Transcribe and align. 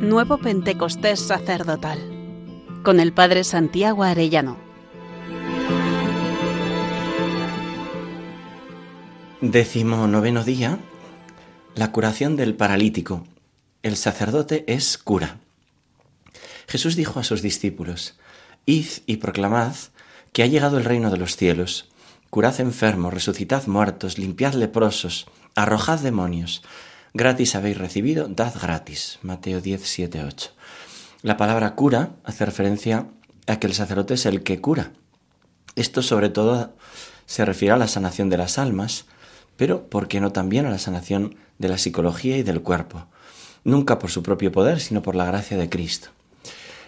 Nuevo 0.00 0.38
Pentecostés 0.38 1.18
Sacerdotal, 1.18 1.98
con 2.84 3.00
el 3.00 3.12
Padre 3.12 3.42
Santiago 3.42 4.04
Arellano. 4.04 4.56
Décimo 9.40 10.06
noveno 10.06 10.44
día, 10.44 10.78
la 11.74 11.90
curación 11.90 12.36
del 12.36 12.54
paralítico. 12.54 13.26
El 13.82 13.96
sacerdote 13.96 14.64
es 14.68 14.98
cura. 14.98 15.40
Jesús 16.68 16.94
dijo 16.94 17.18
a 17.18 17.24
sus 17.24 17.42
discípulos, 17.42 18.16
Id 18.66 18.86
y 19.06 19.16
proclamad 19.16 19.74
que 20.32 20.44
ha 20.44 20.46
llegado 20.46 20.78
el 20.78 20.84
reino 20.84 21.10
de 21.10 21.16
los 21.18 21.36
cielos. 21.36 21.88
Curad 22.30 22.60
enfermos, 22.60 23.12
resucitad 23.12 23.66
muertos, 23.66 24.16
limpiad 24.16 24.54
leprosos, 24.54 25.26
arrojad 25.56 25.98
demonios. 25.98 26.62
Gratis 27.14 27.54
habéis 27.54 27.78
recibido, 27.78 28.28
dad 28.28 28.54
gratis. 28.60 29.18
Mateo 29.22 29.60
10, 29.60 29.82
7, 29.82 30.24
8. 30.24 30.50
La 31.22 31.36
palabra 31.36 31.74
cura 31.74 32.10
hace 32.24 32.44
referencia 32.44 33.06
a 33.46 33.58
que 33.58 33.66
el 33.66 33.74
sacerdote 33.74 34.14
es 34.14 34.26
el 34.26 34.42
que 34.42 34.60
cura. 34.60 34.92
Esto 35.74 36.02
sobre 36.02 36.28
todo 36.28 36.74
se 37.26 37.44
refiere 37.44 37.74
a 37.74 37.78
la 37.78 37.88
sanación 37.88 38.28
de 38.28 38.36
las 38.36 38.58
almas, 38.58 39.06
pero 39.56 39.88
¿por 39.88 40.06
qué 40.06 40.20
no 40.20 40.32
también 40.32 40.66
a 40.66 40.70
la 40.70 40.78
sanación 40.78 41.36
de 41.58 41.68
la 41.68 41.78
psicología 41.78 42.36
y 42.36 42.42
del 42.42 42.62
cuerpo? 42.62 43.06
Nunca 43.64 43.98
por 43.98 44.10
su 44.10 44.22
propio 44.22 44.52
poder, 44.52 44.80
sino 44.80 45.02
por 45.02 45.14
la 45.14 45.24
gracia 45.24 45.56
de 45.56 45.68
Cristo. 45.68 46.10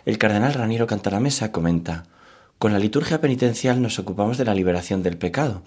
El 0.04 0.18
cardenal 0.18 0.54
Raniero 0.54 0.86
Cantalamesa 0.86 1.50
comenta, 1.50 2.04
con 2.58 2.72
la 2.72 2.78
liturgia 2.78 3.20
penitencial 3.20 3.80
nos 3.80 3.98
ocupamos 3.98 4.36
de 4.36 4.44
la 4.44 4.54
liberación 4.54 5.02
del 5.02 5.16
pecado. 5.16 5.62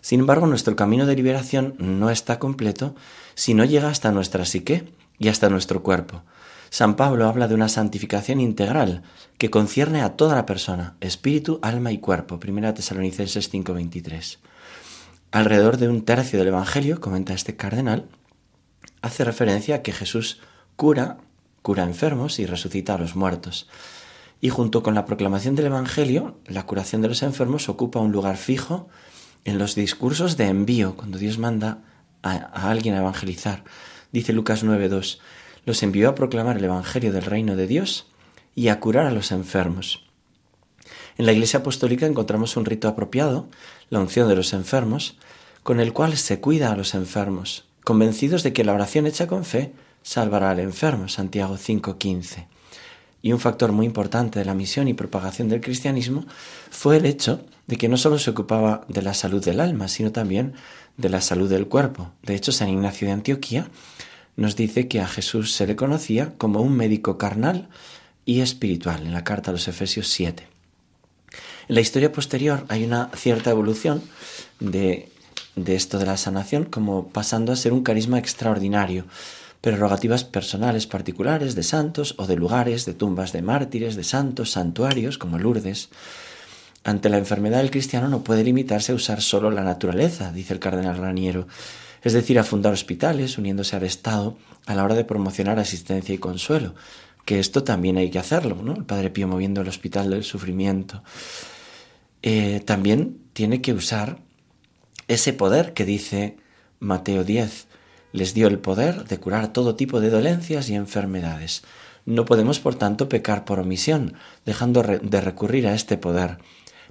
Sin 0.00 0.20
embargo, 0.20 0.46
nuestro 0.46 0.76
camino 0.76 1.06
de 1.06 1.16
liberación 1.16 1.74
no 1.78 2.10
está 2.10 2.38
completo 2.38 2.94
si 3.34 3.54
no 3.54 3.64
llega 3.64 3.88
hasta 3.88 4.12
nuestra 4.12 4.44
psique 4.44 4.92
y 5.18 5.28
hasta 5.28 5.48
nuestro 5.48 5.82
cuerpo. 5.82 6.22
San 6.70 6.96
Pablo 6.96 7.26
habla 7.26 7.48
de 7.48 7.54
una 7.54 7.68
santificación 7.68 8.40
integral 8.40 9.02
que 9.38 9.50
concierne 9.50 10.02
a 10.02 10.16
toda 10.16 10.34
la 10.34 10.46
persona, 10.46 10.96
espíritu, 11.00 11.58
alma 11.62 11.92
y 11.92 11.98
cuerpo. 11.98 12.38
Primera 12.38 12.74
Tesalonicenses 12.74 13.50
5:23. 13.50 14.38
Alrededor 15.30 15.78
de 15.78 15.88
un 15.88 16.04
tercio 16.04 16.38
del 16.38 16.48
Evangelio, 16.48 17.00
comenta 17.00 17.34
este 17.34 17.56
cardenal, 17.56 18.06
hace 19.02 19.24
referencia 19.24 19.76
a 19.76 19.82
que 19.82 19.92
Jesús 19.92 20.40
cura, 20.76 21.18
cura 21.62 21.84
enfermos 21.84 22.38
y 22.38 22.46
resucita 22.46 22.94
a 22.94 22.98
los 22.98 23.16
muertos 23.16 23.68
y 24.40 24.50
junto 24.50 24.82
con 24.82 24.94
la 24.94 25.04
proclamación 25.04 25.54
del 25.56 25.66
Evangelio, 25.66 26.36
la 26.46 26.64
curación 26.64 27.02
de 27.02 27.08
los 27.08 27.22
enfermos 27.22 27.68
ocupa 27.68 28.00
un 28.00 28.12
lugar 28.12 28.36
fijo 28.36 28.88
en 29.48 29.58
los 29.58 29.74
discursos 29.74 30.36
de 30.36 30.46
envío, 30.46 30.94
cuando 30.94 31.16
Dios 31.16 31.38
manda 31.38 31.78
a, 32.22 32.70
alguien 32.70 32.94
a 32.94 32.98
evangelizar. 32.98 33.64
Dice 34.12 34.34
Lucas 34.34 34.62
9.2, 34.62 35.20
los 35.64 35.82
envió 35.82 36.10
a 36.10 36.14
proclamar 36.14 36.58
el 36.58 36.64
Evangelio 36.64 37.12
del 37.12 37.22
reino 37.22 37.56
de 37.56 37.66
Dios 37.66 38.06
y 38.54 38.68
a 38.68 38.78
curar 38.78 39.06
a 39.06 39.10
los 39.10 39.32
enfermos. 39.32 40.04
En 41.16 41.24
la 41.24 41.32
Iglesia 41.32 41.60
Apostólica 41.60 42.04
encontramos 42.04 42.58
un 42.58 42.66
rito 42.66 42.88
apropiado, 42.88 43.48
la 43.88 44.00
unción 44.00 44.28
de 44.28 44.36
los 44.36 44.52
enfermos, 44.52 45.16
con 45.62 45.80
el 45.80 45.94
cual 45.94 46.16
se 46.18 46.40
cuida 46.40 46.70
a 46.70 46.76
los 46.76 46.94
enfermos, 46.94 47.64
convencidos 47.84 48.42
de 48.42 48.52
que 48.52 48.64
la 48.64 48.74
oración 48.74 49.06
hecha 49.06 49.26
con 49.26 49.46
fe 49.46 49.72
salvará 50.02 50.50
al 50.50 50.60
enfermo. 50.60 51.08
Santiago 51.08 51.56
5.15. 51.56 52.46
Y 53.20 53.32
un 53.32 53.40
factor 53.40 53.72
muy 53.72 53.86
importante 53.86 54.38
de 54.38 54.44
la 54.44 54.54
misión 54.54 54.88
y 54.88 54.94
propagación 54.94 55.48
del 55.48 55.60
cristianismo 55.60 56.24
fue 56.70 56.98
el 56.98 57.06
hecho 57.06 57.44
de 57.66 57.76
que 57.76 57.88
no 57.88 57.96
solo 57.96 58.18
se 58.18 58.30
ocupaba 58.30 58.84
de 58.88 59.02
la 59.02 59.14
salud 59.14 59.44
del 59.44 59.60
alma, 59.60 59.88
sino 59.88 60.12
también 60.12 60.54
de 60.96 61.08
la 61.08 61.20
salud 61.20 61.48
del 61.48 61.66
cuerpo. 61.66 62.12
De 62.22 62.34
hecho, 62.34 62.52
San 62.52 62.68
Ignacio 62.68 63.06
de 63.06 63.14
Antioquía 63.14 63.68
nos 64.36 64.54
dice 64.54 64.86
que 64.86 65.00
a 65.00 65.08
Jesús 65.08 65.52
se 65.52 65.66
le 65.66 65.76
conocía 65.76 66.32
como 66.38 66.60
un 66.60 66.76
médico 66.76 67.18
carnal 67.18 67.68
y 68.24 68.40
espiritual, 68.40 69.04
en 69.04 69.12
la 69.12 69.24
carta 69.24 69.50
a 69.50 69.52
los 69.52 69.66
Efesios 69.66 70.08
7. 70.08 70.46
En 71.68 71.74
la 71.74 71.80
historia 71.80 72.12
posterior 72.12 72.64
hay 72.68 72.84
una 72.84 73.10
cierta 73.14 73.50
evolución 73.50 74.02
de, 74.60 75.08
de 75.56 75.74
esto 75.74 75.98
de 75.98 76.06
la 76.06 76.16
sanación, 76.16 76.64
como 76.64 77.08
pasando 77.08 77.52
a 77.52 77.56
ser 77.56 77.72
un 77.72 77.82
carisma 77.82 78.18
extraordinario 78.18 79.06
prerrogativas 79.60 80.24
personales 80.24 80.86
particulares 80.86 81.54
de 81.54 81.62
santos 81.62 82.14
o 82.18 82.26
de 82.26 82.36
lugares, 82.36 82.84
de 82.84 82.94
tumbas 82.94 83.32
de 83.32 83.42
mártires, 83.42 83.96
de 83.96 84.04
santos, 84.04 84.52
santuarios 84.52 85.18
como 85.18 85.38
Lourdes. 85.38 85.90
Ante 86.84 87.08
la 87.08 87.18
enfermedad 87.18 87.58
del 87.58 87.70
cristiano 87.70 88.08
no 88.08 88.22
puede 88.22 88.44
limitarse 88.44 88.92
a 88.92 88.94
usar 88.94 89.20
solo 89.20 89.50
la 89.50 89.64
naturaleza, 89.64 90.32
dice 90.32 90.54
el 90.54 90.60
cardenal 90.60 90.96
Raniero, 90.96 91.48
es 92.02 92.12
decir, 92.12 92.38
a 92.38 92.44
fundar 92.44 92.72
hospitales 92.72 93.38
uniéndose 93.38 93.76
al 93.76 93.82
Estado 93.82 94.36
a 94.66 94.74
la 94.74 94.84
hora 94.84 94.94
de 94.94 95.04
promocionar 95.04 95.58
asistencia 95.58 96.14
y 96.14 96.18
consuelo, 96.18 96.74
que 97.24 97.40
esto 97.40 97.64
también 97.64 97.98
hay 97.98 98.10
que 98.10 98.18
hacerlo, 98.18 98.56
¿no? 98.62 98.74
El 98.74 98.84
Padre 98.84 99.10
Pío 99.10 99.26
moviendo 99.26 99.60
el 99.60 99.68
hospital 99.68 100.10
del 100.10 100.24
sufrimiento. 100.24 101.02
Eh, 102.22 102.62
también 102.64 103.18
tiene 103.32 103.60
que 103.60 103.72
usar 103.72 104.18
ese 105.08 105.32
poder 105.32 105.72
que 105.72 105.84
dice 105.84 106.36
Mateo 106.80 107.24
10, 107.24 107.67
les 108.12 108.34
dio 108.34 108.48
el 108.48 108.58
poder 108.58 109.04
de 109.04 109.18
curar 109.18 109.52
todo 109.52 109.74
tipo 109.74 110.00
de 110.00 110.10
dolencias 110.10 110.68
y 110.70 110.74
enfermedades. 110.74 111.62
No 112.06 112.24
podemos, 112.24 112.58
por 112.58 112.74
tanto, 112.74 113.08
pecar 113.08 113.44
por 113.44 113.60
omisión, 113.60 114.14
dejando 114.46 114.82
de 114.82 115.20
recurrir 115.20 115.66
a 115.66 115.74
este 115.74 115.98
poder. 115.98 116.38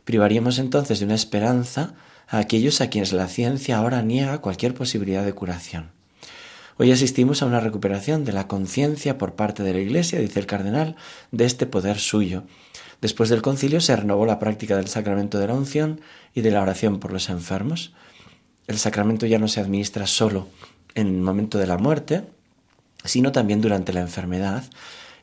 Privaríamos 0.04 0.60
entonces 0.60 1.00
de 1.00 1.06
una 1.06 1.16
esperanza 1.16 1.96
a 2.28 2.38
aquellos 2.38 2.82
a 2.82 2.90
quienes 2.90 3.14
la 3.14 3.28
ciencia 3.28 3.78
ahora 3.78 4.02
niega 4.02 4.42
cualquier 4.42 4.74
posibilidad 4.74 5.26
de 5.26 5.34
curación. 5.34 5.92
Hoy 6.78 6.92
asistimos 6.92 7.42
a 7.42 7.48
una 7.48 7.60
recuperación 7.60 8.24
de 8.24 8.34
la 8.34 8.48
conciencia 8.48 9.18
por 9.18 9.34
parte 9.34 9.64
de 9.64 9.74
la 9.74 9.80
Iglesia, 9.80 10.20
dice 10.20 10.40
el 10.40 10.46
cardenal, 10.46 10.96
de 11.32 11.46
este 11.46 11.66
poder 11.66 11.98
suyo. 11.98 12.44
Después 13.02 13.30
del 13.30 13.42
concilio 13.42 13.82
se 13.82 13.96
renovó 13.96 14.28
la 14.28 14.38
práctica 14.38 14.78
del 14.78 14.88
sacramento 14.88 15.40
de 15.40 15.48
la 15.48 15.56
unción 15.56 16.02
y 16.36 16.42
de 16.42 16.52
la 16.52 16.62
oración 16.62 17.00
por 17.00 17.12
los 17.12 17.30
enfermos. 17.30 17.94
El 18.68 18.78
sacramento 18.78 19.26
ya 19.26 19.40
no 19.40 19.48
se 19.48 19.60
administra 19.60 20.06
solo 20.06 20.48
en 20.98 21.08
el 21.08 21.22
momento 21.22 21.60
de 21.60 21.68
la 21.68 21.78
muerte, 21.78 22.24
sino 23.06 23.32
también 23.32 23.62
durante 23.62 23.94
la 23.94 24.02
enfermedad, 24.02 24.64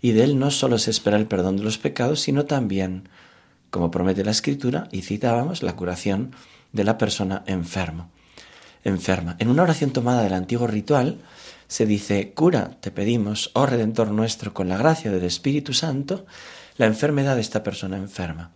y 0.01 0.13
de 0.13 0.25
él 0.25 0.39
no 0.39 0.51
solo 0.51 0.79
se 0.79 0.91
espera 0.91 1.17
el 1.17 1.27
perdón 1.27 1.57
de 1.57 1.65
los 1.65 1.79
pecados, 1.79 2.21
sino 2.21 2.45
también, 2.45 3.09
como 3.71 3.91
promete 3.91 4.25
la 4.25 4.31
Escritura, 4.31 4.89
y 4.93 5.03
citábamos, 5.03 5.63
la 5.63 5.77
curación 5.77 6.35
de 6.73 6.85
la 6.85 6.97
persona 6.97 7.43
enfermo, 7.47 8.11
enferma. 8.85 9.37
En 9.41 9.49
una 9.49 9.65
oración 9.65 9.91
tomada 9.91 10.23
del 10.23 10.35
antiguo 10.35 10.67
ritual, 10.69 11.19
se 11.67 11.87
dice, 11.87 12.33
cura, 12.35 12.79
te 12.81 12.93
pedimos, 12.93 13.51
oh 13.55 13.67
Redentor 13.67 14.11
nuestro, 14.11 14.55
con 14.55 14.69
la 14.69 14.77
gracia 14.77 15.11
del 15.11 15.25
Espíritu 15.25 15.73
Santo, 15.73 16.25
la 16.77 16.87
enfermedad 16.87 17.35
de 17.35 17.41
esta 17.41 17.65
persona 17.65 17.97
enferma. 17.97 18.53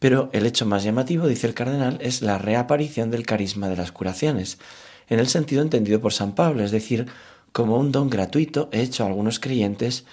Pero 0.00 0.30
el 0.32 0.46
hecho 0.46 0.66
más 0.66 0.82
llamativo, 0.82 1.28
dice 1.28 1.46
el 1.46 1.54
cardenal, 1.54 1.98
es 2.00 2.22
la 2.22 2.38
reaparición 2.38 3.10
del 3.10 3.24
carisma 3.24 3.68
de 3.68 3.76
las 3.76 3.92
curaciones, 3.92 4.58
en 5.08 5.18
el 5.18 5.28
sentido 5.28 5.62
entendido 5.62 6.00
por 6.00 6.12
San 6.12 6.34
Pablo, 6.34 6.64
es 6.64 6.70
decir, 6.70 7.06
como 7.52 7.78
un 7.78 7.92
don 7.92 8.10
gratuito 8.10 8.68
hecho 8.72 9.04
a 9.04 9.06
algunos 9.06 9.38
creyentes, 9.38 10.04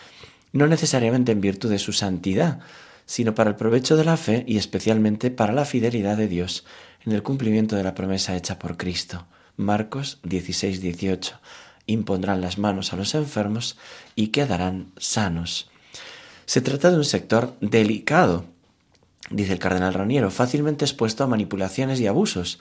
no 0.54 0.68
necesariamente 0.68 1.32
en 1.32 1.42
virtud 1.42 1.70
de 1.70 1.80
su 1.80 1.94
santidad, 1.94 2.60
sino 3.06 3.36
para 3.36 3.50
el 3.50 3.56
provecho 3.56 3.98
de 3.98 4.06
la 4.06 4.18
fe 4.18 4.44
y 4.48 4.58
especialmente 4.58 5.32
para 5.32 5.54
la 5.54 5.66
fidelidad 5.66 6.18
de 6.18 6.28
Dios 6.28 6.66
en 7.06 7.14
el 7.14 7.24
cumplimiento 7.24 7.76
de 7.76 7.84
la 7.84 7.96
promesa 7.96 8.36
hecha 8.36 8.60
por 8.60 8.78
Cristo. 8.78 9.26
Marcos 9.58 10.20
16, 10.24 10.82
18. 10.82 11.40
Impondrán 11.88 12.42
las 12.42 12.58
manos 12.58 12.94
a 12.94 12.96
los 12.96 13.16
enfermos 13.16 13.78
y 14.16 14.28
quedarán 14.28 14.92
sanos. 14.98 15.70
Se 16.46 16.62
trata 16.62 16.92
de 16.92 16.98
un 16.98 17.06
sector 17.06 17.56
delicado, 17.60 18.46
dice 19.30 19.54
el 19.54 19.60
cardenal 19.60 19.94
Raniero, 19.94 20.32
fácilmente 20.32 20.86
expuesto 20.86 21.24
a 21.24 21.28
manipulaciones 21.28 22.00
y 22.00 22.08
abusos, 22.08 22.60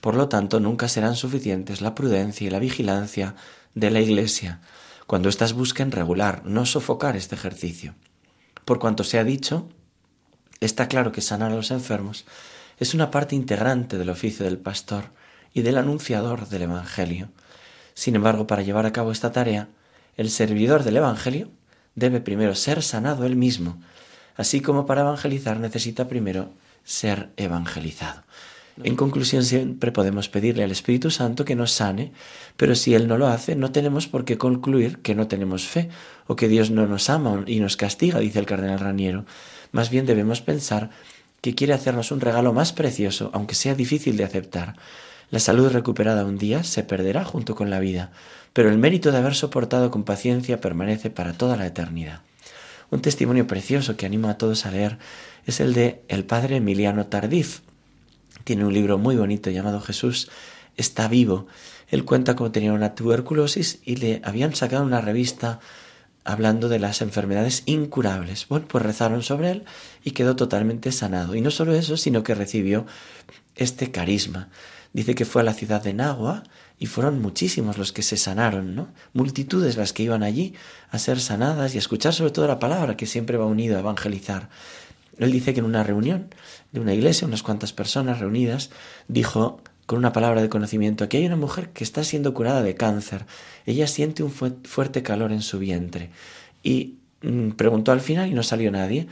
por 0.00 0.14
lo 0.14 0.28
tanto, 0.28 0.60
nunca 0.60 0.88
serán 0.88 1.16
suficientes 1.16 1.80
la 1.80 1.94
prudencia 1.94 2.46
y 2.46 2.50
la 2.50 2.58
vigilancia 2.58 3.34
de 3.74 3.90
la 3.90 4.00
Iglesia 4.00 4.60
cuando 5.10 5.28
éstas 5.28 5.54
busquen 5.54 5.90
regular, 5.90 6.42
no 6.44 6.64
sofocar 6.66 7.16
este 7.16 7.34
ejercicio. 7.34 7.96
Por 8.64 8.78
cuanto 8.78 9.02
se 9.02 9.18
ha 9.18 9.24
dicho, 9.24 9.68
está 10.60 10.86
claro 10.86 11.10
que 11.10 11.20
sanar 11.20 11.50
a 11.50 11.56
los 11.56 11.72
enfermos 11.72 12.26
es 12.78 12.94
una 12.94 13.10
parte 13.10 13.34
integrante 13.34 13.98
del 13.98 14.08
oficio 14.08 14.44
del 14.44 14.58
pastor 14.58 15.06
y 15.52 15.62
del 15.62 15.78
anunciador 15.78 16.48
del 16.48 16.62
Evangelio. 16.62 17.28
Sin 17.92 18.14
embargo, 18.14 18.46
para 18.46 18.62
llevar 18.62 18.86
a 18.86 18.92
cabo 18.92 19.10
esta 19.10 19.32
tarea, 19.32 19.68
el 20.16 20.30
servidor 20.30 20.84
del 20.84 20.98
Evangelio 20.98 21.50
debe 21.96 22.20
primero 22.20 22.54
ser 22.54 22.80
sanado 22.80 23.26
él 23.26 23.34
mismo, 23.34 23.82
así 24.36 24.60
como 24.60 24.86
para 24.86 25.00
evangelizar 25.00 25.58
necesita 25.58 26.06
primero 26.06 26.52
ser 26.84 27.32
evangelizado. 27.36 28.22
En 28.84 28.96
conclusión, 28.96 29.44
siempre 29.44 29.92
podemos 29.92 30.28
pedirle 30.28 30.64
al 30.64 30.70
Espíritu 30.70 31.10
Santo 31.10 31.44
que 31.44 31.56
nos 31.56 31.72
sane, 31.72 32.12
pero 32.56 32.74
si 32.74 32.94
Él 32.94 33.08
no 33.08 33.18
lo 33.18 33.28
hace, 33.28 33.56
no 33.56 33.72
tenemos 33.72 34.06
por 34.06 34.24
qué 34.24 34.38
concluir 34.38 34.98
que 34.98 35.14
no 35.14 35.28
tenemos 35.28 35.66
fe 35.66 35.88
o 36.26 36.36
que 36.36 36.48
Dios 36.48 36.70
no 36.70 36.86
nos 36.86 37.10
ama 37.10 37.44
y 37.46 37.60
nos 37.60 37.76
castiga, 37.76 38.20
dice 38.20 38.38
el 38.38 38.46
cardenal 38.46 38.80
Raniero. 38.80 39.24
Más 39.72 39.90
bien 39.90 40.06
debemos 40.06 40.40
pensar 40.40 40.90
que 41.40 41.54
quiere 41.54 41.72
hacernos 41.72 42.10
un 42.10 42.20
regalo 42.20 42.52
más 42.52 42.72
precioso, 42.72 43.30
aunque 43.32 43.54
sea 43.54 43.74
difícil 43.74 44.16
de 44.16 44.24
aceptar. 44.24 44.76
La 45.30 45.38
salud 45.38 45.70
recuperada 45.70 46.24
un 46.24 46.38
día 46.38 46.64
se 46.64 46.82
perderá 46.82 47.24
junto 47.24 47.54
con 47.54 47.70
la 47.70 47.80
vida, 47.80 48.10
pero 48.52 48.68
el 48.68 48.78
mérito 48.78 49.12
de 49.12 49.18
haber 49.18 49.34
soportado 49.34 49.90
con 49.90 50.04
paciencia 50.04 50.60
permanece 50.60 51.10
para 51.10 51.32
toda 51.34 51.56
la 51.56 51.66
eternidad. 51.66 52.22
Un 52.90 53.00
testimonio 53.00 53.46
precioso 53.46 53.96
que 53.96 54.06
animo 54.06 54.28
a 54.28 54.38
todos 54.38 54.66
a 54.66 54.72
leer 54.72 54.98
es 55.46 55.60
el 55.60 55.74
de 55.74 56.02
el 56.08 56.24
padre 56.24 56.56
Emiliano 56.56 57.06
Tardif. 57.06 57.60
Tiene 58.44 58.64
un 58.64 58.72
libro 58.72 58.98
muy 58.98 59.16
bonito 59.16 59.50
llamado 59.50 59.80
Jesús 59.80 60.30
está 60.76 61.08
vivo. 61.08 61.46
Él 61.88 62.04
cuenta 62.04 62.36
cómo 62.36 62.52
tenía 62.52 62.72
una 62.72 62.94
tuberculosis 62.94 63.80
y 63.84 63.96
le 63.96 64.20
habían 64.24 64.54
sacado 64.54 64.84
una 64.84 65.00
revista 65.00 65.60
hablando 66.24 66.68
de 66.68 66.78
las 66.78 67.02
enfermedades 67.02 67.62
incurables. 67.66 68.46
Bueno, 68.48 68.66
pues 68.68 68.84
rezaron 68.84 69.22
sobre 69.22 69.50
él 69.50 69.64
y 70.04 70.12
quedó 70.12 70.36
totalmente 70.36 70.92
sanado. 70.92 71.34
Y 71.34 71.40
no 71.40 71.50
solo 71.50 71.74
eso, 71.74 71.96
sino 71.96 72.22
que 72.22 72.34
recibió 72.34 72.86
este 73.56 73.90
carisma. 73.90 74.48
Dice 74.92 75.14
que 75.14 75.24
fue 75.24 75.42
a 75.42 75.44
la 75.44 75.54
ciudad 75.54 75.82
de 75.82 75.94
Nagua 75.94 76.42
y 76.78 76.86
fueron 76.86 77.20
muchísimos 77.20 77.78
los 77.78 77.92
que 77.92 78.02
se 78.02 78.16
sanaron, 78.16 78.74
¿no? 78.74 78.88
Multitudes 79.12 79.76
las 79.76 79.92
que 79.92 80.02
iban 80.02 80.22
allí 80.22 80.54
a 80.90 80.98
ser 80.98 81.20
sanadas 81.20 81.74
y 81.74 81.78
a 81.78 81.80
escuchar 81.80 82.12
sobre 82.12 82.32
todo 82.32 82.48
la 82.48 82.58
palabra 82.58 82.96
que 82.96 83.06
siempre 83.06 83.36
va 83.36 83.46
unido 83.46 83.76
a 83.76 83.80
evangelizar. 83.80 84.48
Él 85.20 85.32
dice 85.32 85.54
que 85.54 85.60
en 85.60 85.66
una 85.66 85.84
reunión 85.84 86.34
de 86.72 86.80
una 86.80 86.94
iglesia, 86.94 87.28
unas 87.28 87.42
cuantas 87.42 87.72
personas 87.72 88.18
reunidas, 88.18 88.70
dijo 89.06 89.60
con 89.86 89.98
una 89.98 90.12
palabra 90.12 90.40
de 90.40 90.48
conocimiento, 90.48 91.04
aquí 91.04 91.18
hay 91.18 91.26
una 91.26 91.36
mujer 91.36 91.70
que 91.70 91.84
está 91.84 92.04
siendo 92.04 92.32
curada 92.32 92.62
de 92.62 92.74
cáncer. 92.74 93.26
Ella 93.66 93.86
siente 93.86 94.22
un 94.22 94.30
fuerte 94.30 95.02
calor 95.02 95.32
en 95.32 95.42
su 95.42 95.58
vientre. 95.58 96.10
Y 96.62 96.98
mm, 97.22 97.50
preguntó 97.50 97.92
al 97.92 98.00
final 98.00 98.28
y 98.28 98.34
no 98.34 98.42
salió 98.42 98.70
nadie. 98.70 99.08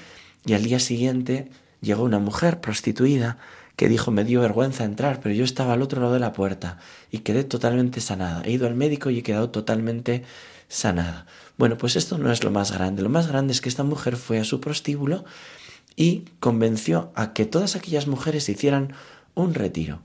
Y 0.46 0.55
al 0.55 0.62
día 0.62 0.78
siguiente 0.78 1.50
llegó 1.81 2.05
una 2.05 2.20
mujer 2.20 2.60
prostituida 2.60 3.38
que 3.76 3.88
dijo 3.88 4.10
me 4.10 4.25
dio 4.25 4.40
vergüenza 4.40 4.84
entrar, 4.84 5.20
pero 5.20 5.34
yo 5.34 5.44
estaba 5.44 5.72
al 5.75 5.82
otro 5.82 6.00
lado 6.00 6.14
de 6.14 6.20
la 6.20 6.32
puerta 6.32 6.78
y 7.10 7.19
quedé 7.19 7.44
totalmente 7.44 8.00
sanada. 8.00 8.43
He 8.44 8.52
ido 8.52 8.66
al 8.66 8.75
médico 8.75 9.10
y 9.10 9.19
he 9.19 9.22
quedado 9.22 9.50
totalmente 9.50 10.25
sanada. 10.69 11.26
Bueno, 11.56 11.76
pues 11.76 11.96
esto 11.96 12.19
no 12.19 12.32
es 12.32 12.44
lo 12.44 12.50
más 12.50 12.72
grande. 12.72 13.02
Lo 13.02 13.08
más 13.08 13.28
grande 13.28 13.52
es 13.52 13.60
que 13.60 13.69
esta 13.69 13.84
mujer 13.84 14.16
fue 14.16 14.38
a 14.38 14.44
su 14.44 14.60
prostíbulo 14.60 15.25
y 15.98 16.26
convenció 16.38 17.10
a 17.16 17.32
que 17.32 17.44
todas 17.44 17.74
aquellas 17.74 18.06
mujeres 18.06 18.48
hicieran 18.48 18.92
un 19.34 19.52
retiro. 19.52 20.00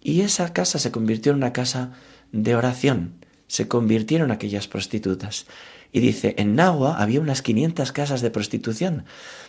Y 0.00 0.20
esa 0.20 0.52
casa 0.52 0.78
se 0.78 0.92
convirtió 0.92 1.32
en 1.32 1.38
una 1.38 1.52
casa 1.52 1.90
de 2.30 2.54
oración. 2.54 3.14
Se 3.48 3.66
convirtieron 3.66 4.30
aquellas 4.30 4.68
prostitutas. 4.68 5.46
Y 5.90 5.98
dice, 5.98 6.36
en 6.38 6.54
Nahua 6.54 7.02
había 7.02 7.20
unas 7.20 7.42
500 7.42 7.90
casas 7.90 8.20
de 8.20 8.30
prostitución. 8.30 9.06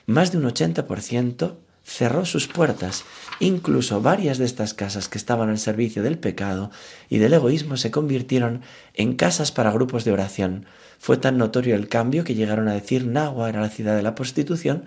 Más 0.07 0.31
de 0.31 0.39
un 0.39 0.45
80% 0.45 1.57
cerró 1.83 2.25
sus 2.25 2.47
puertas. 2.47 3.03
Incluso 3.39 4.01
varias 4.01 4.39
de 4.39 4.45
estas 4.45 4.73
casas 4.73 5.07
que 5.07 5.19
estaban 5.19 5.49
al 5.49 5.59
servicio 5.59 6.01
del 6.01 6.17
pecado 6.17 6.71
y 7.09 7.19
del 7.19 7.33
egoísmo 7.33 7.77
se 7.77 7.91
convirtieron 7.91 8.61
en 8.95 9.15
casas 9.15 9.51
para 9.51 9.71
grupos 9.71 10.03
de 10.03 10.13
oración. 10.13 10.65
Fue 10.97 11.17
tan 11.17 11.37
notorio 11.37 11.75
el 11.75 11.89
cambio 11.89 12.23
que 12.23 12.33
llegaron 12.33 12.67
a 12.69 12.73
decir 12.73 13.05
Nahua 13.05 13.49
era 13.49 13.61
la 13.61 13.69
ciudad 13.69 13.95
de 13.95 14.01
la 14.01 14.15
prostitución, 14.15 14.85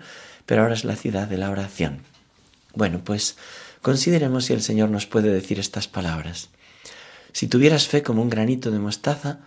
pero 0.49 0.63
ahora 0.63 0.73
es 0.73 0.83
la 0.83 0.95
ciudad 0.95 1.27
de 1.27 1.37
la 1.37 1.51
oración. 1.51 2.01
Bueno, 2.73 3.03
pues 3.03 3.37
consideremos 3.83 4.45
si 4.45 4.53
el 4.53 4.63
Señor 4.63 4.89
nos 4.89 5.05
puede 5.05 5.29
decir 5.29 5.59
estas 5.59 5.87
palabras. 5.87 6.49
Si 7.33 7.47
tuvieras 7.47 7.87
fe 7.87 8.01
como 8.01 8.23
un 8.23 8.31
granito 8.31 8.71
de 8.71 8.79
mostaza, 8.79 9.41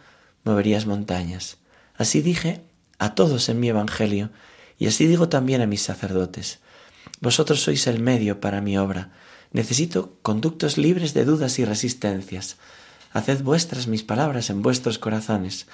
moverías 0.44 0.87
montañas. 0.87 1.56
Así 1.96 2.20
dije 2.20 2.60
a 3.00 3.16
todos 3.16 3.49
en 3.49 3.58
mi 3.58 3.69
Evangelio, 3.69 4.31
y 4.78 4.87
así 4.87 5.08
digo 5.08 5.28
también 5.28 5.60
a 5.60 5.66
mis 5.66 5.82
sacerdotes. 5.82 6.60
Vosotros 7.20 7.62
sois 7.62 7.88
el 7.88 7.99
medio 7.99 8.38
para 8.38 8.60
mi 8.60 8.78
obra. 8.78 9.10
Necesito 9.50 10.16
conductos 10.22 10.78
libres 10.78 11.14
de 11.14 11.25
dudas 11.25 11.58
y 11.58 11.64
resistencias. 11.64 12.58
Haced 13.12 13.43
vuestras 13.43 13.88
mis 13.88 14.04
palabras 14.04 14.50
en 14.50 14.62
vuestros 14.62 15.00
corazones. 15.00 15.66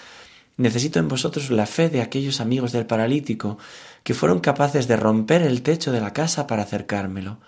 Necesito 0.59 0.99
en 0.99 1.09
vosotros 1.09 1.51
la 1.51 1.65
fe 1.65 1.89
de 1.89 2.03
aquellos 2.03 2.43
amigos 2.43 2.73
del 2.73 2.85
paralítico 2.85 3.57
que 4.03 4.13
fueron 4.13 4.41
capaces 4.41 4.87
de 4.89 4.97
romper 4.97 5.41
el 5.41 5.63
techo 5.63 5.91
de 5.91 6.03
la 6.03 6.13
casa 6.13 6.47
para 6.47 6.65
acercármelo. 6.65 7.39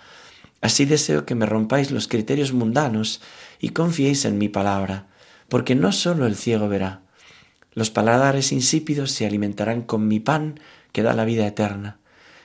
Así 0.63 0.87
deseo 0.87 1.27
que 1.27 1.35
me 1.35 1.45
rompáis 1.45 1.91
los 1.91 2.09
criterios 2.09 2.55
mundanos 2.55 3.21
y 3.61 3.71
confiéis 3.71 4.25
en 4.25 4.39
mi 4.39 4.49
palabra, 4.49 5.09
porque 5.51 5.75
no 5.75 5.93
sólo 5.93 6.27
el 6.27 6.37
ciego 6.37 6.69
verá. 6.69 7.03
Los 7.75 7.91
paladares 7.91 8.51
insípidos 8.51 9.11
se 9.13 9.27
alimentarán 9.27 9.83
con 9.83 10.09
mi 10.09 10.21
pan 10.21 10.59
que 10.93 11.03
da 11.03 11.13
la 11.13 11.27
vida 11.27 11.47
eterna 11.47 12.01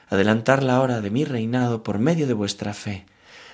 adelantar 0.09 0.63
la 0.63 0.81
hora 0.81 1.01
de 1.01 1.09
mi 1.09 1.25
reinado 1.25 1.83
por 1.83 1.99
medio 1.99 2.27
de 2.27 2.33
vuestra 2.33 2.73
fe. 2.73 3.05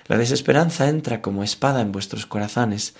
La 0.07 0.17
desesperanza 0.17 0.89
entra 0.89 1.21
como 1.21 1.43
espada 1.43 1.81
en 1.81 1.91
vuestros 1.91 2.25
corazones, 2.25 2.95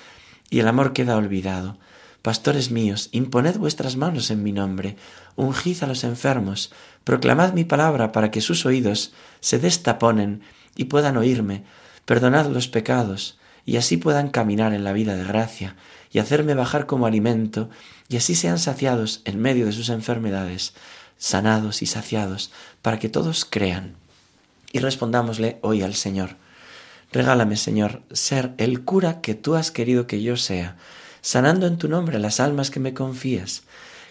y 0.49 0.59
el 0.59 0.67
amor 0.67 0.93
queda 0.93 1.17
olvidado. 1.17 1.77
Pastores 2.21 2.69
míos, 2.69 3.09
imponed 3.11 3.57
vuestras 3.57 3.95
manos 3.95 4.29
en 4.29 4.43
mi 4.43 4.51
nombre, 4.51 4.95
ungid 5.35 5.83
a 5.83 5.87
los 5.87 6.03
enfermos, 6.03 6.71
proclamad 7.03 7.53
mi 7.53 7.63
palabra 7.63 8.11
para 8.11 8.29
que 8.29 8.41
sus 8.41 8.65
oídos 8.65 9.11
se 9.39 9.57
destaponen 9.57 10.41
y 10.75 10.85
puedan 10.85 11.17
oírme, 11.17 11.63
perdonad 12.05 12.47
los 12.47 12.67
pecados, 12.67 13.39
y 13.65 13.77
así 13.77 13.97
puedan 13.97 14.29
caminar 14.29 14.73
en 14.73 14.83
la 14.83 14.93
vida 14.93 15.15
de 15.15 15.23
gracia, 15.23 15.75
y 16.11 16.19
hacerme 16.19 16.53
bajar 16.53 16.85
como 16.85 17.07
alimento, 17.07 17.69
y 18.07 18.17
así 18.17 18.35
sean 18.35 18.59
saciados 18.59 19.21
en 19.25 19.39
medio 19.39 19.65
de 19.65 19.71
sus 19.71 19.89
enfermedades 19.89 20.73
sanados 21.17 21.83
y 21.83 21.85
saciados, 21.85 22.51
para 22.81 22.97
que 22.97 23.07
todos 23.07 23.45
crean. 23.45 23.95
Y 24.71 24.79
respondámosle 24.79 25.59
hoy 25.61 25.83
al 25.83 25.93
Señor. 25.93 26.35
Regálame, 27.11 27.57
Señor, 27.57 28.01
ser 28.11 28.53
el 28.57 28.83
cura 28.83 29.21
que 29.21 29.35
tú 29.35 29.55
has 29.55 29.69
querido 29.69 30.07
que 30.07 30.23
yo 30.23 30.35
sea, 30.35 30.77
sanando 31.21 31.67
en 31.67 31.77
tu 31.77 31.87
nombre 31.87 32.19
las 32.19 32.39
almas 32.39 32.71
que 32.71 32.79
me 32.79 32.93
confías, 32.93 33.63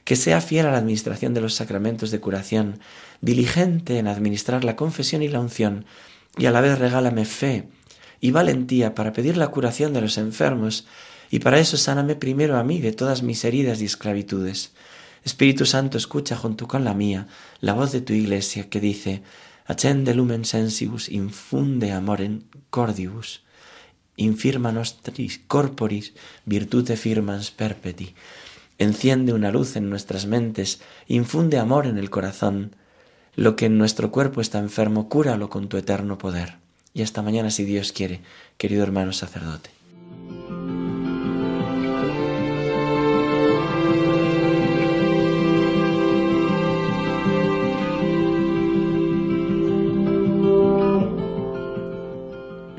que 0.04 0.16
sea 0.16 0.40
fiel 0.40 0.66
a 0.66 0.72
la 0.72 0.78
administración 0.78 1.34
de 1.34 1.40
los 1.40 1.54
sacramentos 1.54 2.10
de 2.10 2.20
curación, 2.20 2.80
diligente 3.20 3.98
en 3.98 4.08
administrar 4.08 4.64
la 4.64 4.76
confesión 4.76 5.22
y 5.22 5.28
la 5.28 5.40
unción, 5.40 5.84
y 6.38 6.46
a 6.46 6.50
la 6.50 6.60
vez 6.60 6.78
regálame 6.78 7.24
fe 7.24 7.68
y 8.20 8.30
valentía 8.30 8.94
para 8.94 9.12
pedir 9.12 9.36
la 9.36 9.48
curación 9.48 9.92
de 9.92 10.00
los 10.00 10.18
enfermos, 10.18 10.86
y 11.30 11.38
para 11.38 11.58
eso 11.58 11.76
sáname 11.76 12.16
primero 12.16 12.58
a 12.58 12.64
mí 12.64 12.80
de 12.80 12.92
todas 12.92 13.22
mis 13.22 13.44
heridas 13.44 13.80
y 13.80 13.84
esclavitudes. 13.84 14.72
Espíritu 15.24 15.66
Santo, 15.66 15.98
escucha 15.98 16.36
junto 16.36 16.66
con 16.66 16.84
la 16.84 16.94
mía 16.94 17.28
la 17.60 17.74
voz 17.74 17.92
de 17.92 18.00
tu 18.00 18.12
iglesia 18.12 18.68
que 18.68 18.80
dice, 18.80 19.22
Accende 19.66 20.14
lumen 20.14 20.44
sensibus, 20.44 21.08
infunde 21.08 21.92
amor 21.92 22.22
en 22.22 22.44
cordibus, 22.70 23.44
infirma 24.20 24.70
nostris 24.72 25.40
corporis, 25.46 26.12
virtute 26.44 26.96
firmans 26.96 27.50
perpeti. 27.50 28.14
Enciende 28.78 29.32
una 29.32 29.50
luz 29.50 29.76
en 29.76 29.90
nuestras 29.90 30.26
mentes, 30.26 30.80
infunde 31.08 31.58
amor 31.58 31.86
en 31.86 31.98
el 31.98 32.10
corazón. 32.10 32.76
Lo 33.36 33.56
que 33.56 33.66
en 33.66 33.78
nuestro 33.78 34.10
cuerpo 34.10 34.40
está 34.40 34.58
enfermo, 34.58 35.08
cúralo 35.08 35.48
con 35.48 35.68
tu 35.68 35.76
eterno 35.76 36.18
poder. 36.18 36.56
Y 36.92 37.02
hasta 37.02 37.22
mañana, 37.22 37.50
si 37.50 37.64
Dios 37.64 37.92
quiere, 37.92 38.20
querido 38.58 38.82
hermano 38.82 39.12
sacerdote. 39.12 39.79